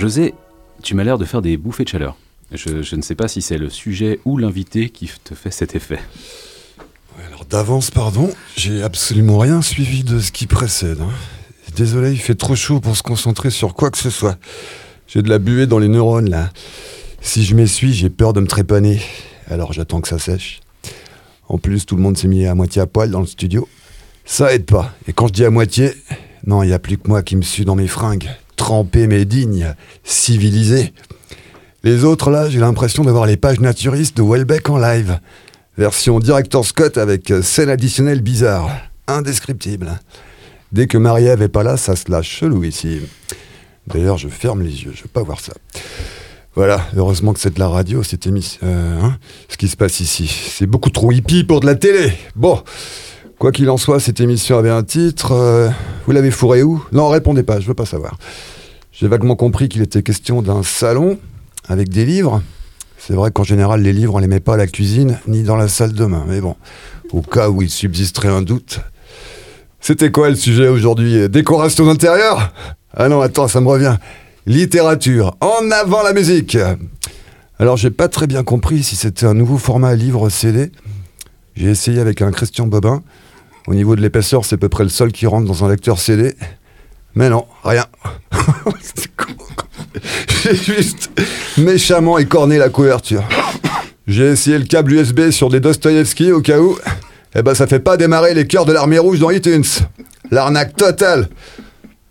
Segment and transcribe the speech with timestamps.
[0.00, 0.32] José,
[0.82, 2.16] tu m'as l'air de faire des bouffées de chaleur.
[2.52, 5.98] Je, ne sais pas si c'est le sujet ou l'invité qui te fait cet effet.
[7.26, 11.02] Alors d'avance, pardon, j'ai absolument rien suivi de ce qui précède.
[11.02, 11.10] hein.
[11.76, 14.38] Désolé, il fait trop chaud pour se concentrer sur quoi que ce soit.
[15.06, 16.48] J'ai de la buée dans les neurones là.
[17.20, 19.02] Si je m'essuie, j'ai peur de me trépaner.
[19.48, 20.60] Alors j'attends que ça sèche.
[21.46, 23.68] En plus, tout le monde s'est mis à moitié à poil dans le studio.
[24.24, 24.94] Ça aide pas.
[25.06, 25.92] Et quand je dis à moitié,
[26.46, 28.30] non, il n'y a plus que moi qui me suis dans mes fringues.
[28.60, 29.74] Trempé mais digne,
[30.04, 30.92] civilisé.
[31.82, 35.18] Les autres là, j'ai l'impression d'avoir les pages naturistes de Welbeck en live.
[35.78, 38.70] Version Director Scott avec euh, scène additionnelle bizarre.
[39.06, 39.98] Indescriptible.
[40.72, 43.00] Dès que Marie-Ève est pas là, ça se lâche chelou ici.
[43.86, 45.54] D'ailleurs, je ferme les yeux, je veux pas voir ça.
[46.54, 48.60] Voilà, heureusement que c'est de la radio, cette émission.
[48.64, 49.16] Euh, hein,
[49.48, 50.28] ce qui se passe ici.
[50.28, 52.12] C'est beaucoup trop hippie pour de la télé.
[52.36, 52.62] Bon,
[53.40, 55.32] quoi qu'il en soit, cette émission avait un titre.
[55.32, 55.70] euh,
[56.04, 56.84] vous l'avez fourré où?
[56.92, 58.18] Non, répondez pas, je veux pas savoir.
[58.92, 61.18] J'ai vaguement compris qu'il était question d'un salon
[61.66, 62.42] avec des livres.
[62.98, 65.56] C'est vrai qu'en général, les livres, on les met pas à la cuisine ni dans
[65.56, 66.22] la salle de bain.
[66.28, 66.54] Mais bon,
[67.12, 68.80] au cas où il subsisterait un doute.
[69.80, 71.26] C'était quoi le sujet aujourd'hui?
[71.30, 72.52] Décoration d'intérieur?
[72.94, 73.96] Ah non, attends, ça me revient.
[74.44, 75.34] Littérature.
[75.40, 76.58] En avant la musique
[77.58, 80.70] Alors, j'ai pas très bien compris si c'était un nouveau format livre CD.
[81.56, 83.02] J'ai essayé avec un Christian Bobin.
[83.66, 85.98] Au niveau de l'épaisseur, c'est à peu près le seul qui rentre dans un lecteur
[85.98, 86.34] CD.
[87.14, 87.86] Mais non, rien.
[90.42, 91.10] J'ai juste
[91.58, 93.24] méchamment écorné la couverture.
[94.06, 96.76] J'ai essayé le câble USB sur des Dostoïevski au cas où.
[97.34, 99.64] Eh ben, ça fait pas démarrer les cœurs de l'armée rouge dans iTunes.
[100.30, 101.28] L'arnaque totale.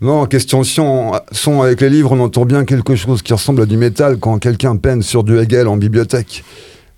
[0.00, 3.76] Non, question son avec les livres, on entend bien quelque chose qui ressemble à du
[3.76, 6.44] métal quand quelqu'un peine sur du Hegel en bibliothèque.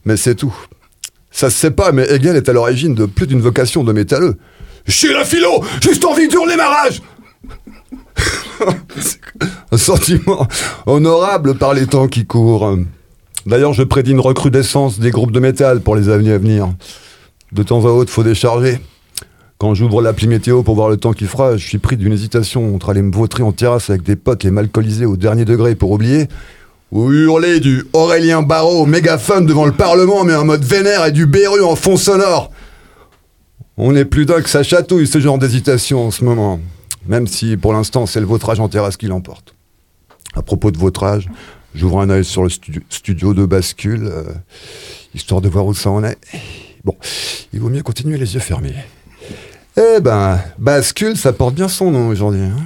[0.04, 0.54] Mais c'est tout.
[1.34, 4.36] Ça se sait pas, mais Hegel est à l'origine de plus d'une vocation de métalleux.
[4.86, 7.02] Chez la philo, juste envie d'hurler ma rage
[9.72, 10.46] Un sentiment
[10.86, 12.78] honorable par les temps qui courent.
[13.46, 16.72] D'ailleurs, je prédis une recrudescence des groupes de métal pour les années à venir.
[17.50, 18.78] De temps à autre, faut décharger.
[19.58, 22.76] Quand j'ouvre l'appli météo pour voir le temps qu'il fera, je suis pris d'une hésitation
[22.76, 25.90] entre aller me vautrer en terrasse avec des potes et m'alcooliser au dernier degré pour
[25.90, 26.28] oublier,
[26.94, 31.26] ou hurler du Aurélien Barraud mégaphone devant le Parlement mais en mode vénère et du
[31.26, 32.50] Béru en fond sonore.
[33.76, 36.60] On est plus d'un que ça chatouille ce genre d'hésitation en ce moment.
[37.06, 39.54] Même si pour l'instant c'est le vautrage en terrasse qui l'emporte.
[40.36, 41.28] À propos de vautrage,
[41.74, 44.22] j'ouvre un œil sur le stu- studio de bascule, euh,
[45.14, 46.16] histoire de voir où ça en est.
[46.84, 46.96] Bon,
[47.52, 48.74] il vaut mieux continuer les yeux fermés.
[49.76, 52.40] Eh ben, bascule, ça porte bien son nom aujourd'hui.
[52.42, 52.56] hein.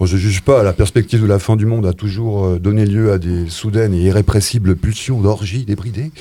[0.00, 3.12] Je juge pas, la perspective de la fin du monde a toujours euh, donné lieu
[3.12, 6.12] à des soudaines et irrépressibles pulsions d'orgie débridées.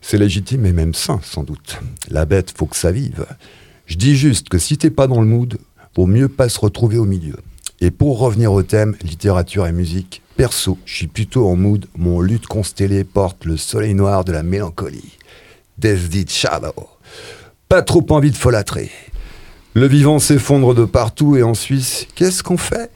[0.00, 1.78] C'est légitime et même sain, sans doute.
[2.08, 3.26] La bête, faut que ça vive.
[3.86, 5.58] Je dis juste que si t'es pas dans le mood,
[5.94, 7.36] vaut mieux pas se retrouver au milieu.
[7.80, 12.20] Et pour revenir au thème, littérature et musique, perso, je suis plutôt en mood, mon
[12.20, 15.18] lutte constellé porte le soleil noir de la mélancolie.
[15.78, 16.74] Deed Shadow.
[17.68, 18.90] Pas trop envie de folâtrer.
[19.74, 22.90] Le vivant s'effondre de partout et en Suisse, qu'est-ce qu'on fait?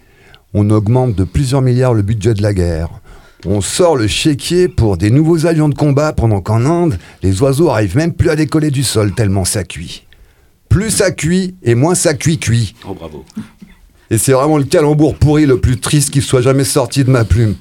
[0.58, 2.88] On augmente de plusieurs milliards le budget de la guerre.
[3.44, 7.68] On sort le chéquier pour des nouveaux avions de combat pendant qu'en Inde, les oiseaux
[7.68, 10.06] arrivent même plus à décoller du sol tellement ça cuit.
[10.70, 12.74] Plus ça cuit et moins ça cuit cuit.
[12.88, 13.26] Oh bravo.
[14.08, 17.26] Et c'est vraiment le calembour pourri le plus triste qui soit jamais sorti de ma
[17.26, 17.56] plume.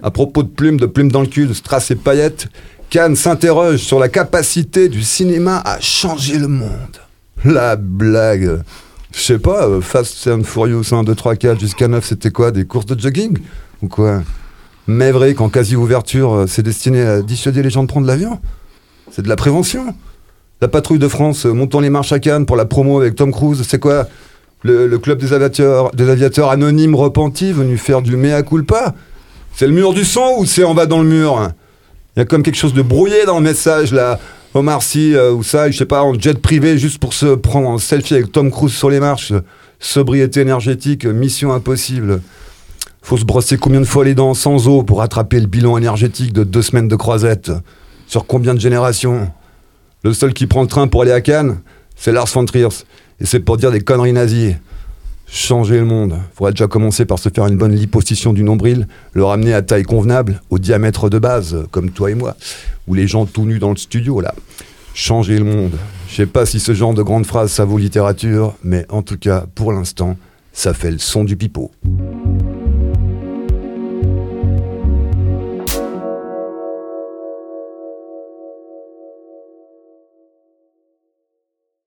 [0.00, 2.46] À propos de plumes, de plumes dans le cul, de strass et paillettes,
[2.90, 6.96] Cannes s'interroge sur la capacité du cinéma à changer le monde.
[7.44, 8.60] La blague.
[9.18, 12.52] Je sais pas, euh, Fast and Furious 1, 2, 3, 4 jusqu'à 9, c'était quoi
[12.52, 13.36] Des courses de jogging
[13.82, 14.22] Ou quoi?
[14.86, 18.38] Mais vrai qu'en quasi-ouverture, euh, c'est destiné à dissuader les gens de prendre l'avion.
[19.10, 19.92] C'est de la prévention.
[20.60, 23.32] La patrouille de France, euh, montons les marches à Cannes pour la promo avec Tom
[23.32, 24.06] Cruise, c'est quoi?
[24.62, 28.94] Le, club des aviateurs, anonymes repentis venus faire du mea culpa.
[29.52, 31.50] C'est le mur du son ou c'est on va dans le mur?
[32.16, 34.20] Il y a comme quelque chose de brouillé dans le message là.
[34.58, 37.68] Omar Sy euh, ou ça, je sais pas, en jet privé juste pour se prendre
[37.68, 39.32] en selfie avec Tom Cruise sur les marches.
[39.78, 42.20] Sobriété énergétique, mission impossible.
[43.02, 46.32] Faut se brosser combien de fois les dents sans eau pour rattraper le bilan énergétique
[46.32, 47.52] de deux semaines de croisette
[48.06, 49.30] Sur combien de générations?
[50.02, 51.60] Le seul qui prend le train pour aller à Cannes,
[51.96, 52.68] c'est Lars von Trier.
[53.20, 54.56] Et c'est pour dire des conneries nazies.
[55.30, 56.18] Changer le monde.
[56.34, 59.82] Faudrait déjà commencer par se faire une bonne liposuction du nombril, le ramener à taille
[59.82, 62.34] convenable, au diamètre de base, comme toi et moi,
[62.86, 64.34] ou les gens tout nus dans le studio, là.
[64.94, 65.72] Changer le monde.
[66.08, 69.18] Je sais pas si ce genre de grande phrase ça vaut littérature, mais en tout
[69.18, 70.16] cas, pour l'instant,
[70.52, 71.70] ça fait le son du pipeau.